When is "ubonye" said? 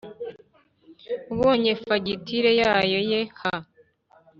1.33-1.71